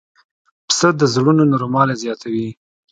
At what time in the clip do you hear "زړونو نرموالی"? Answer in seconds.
1.13-1.95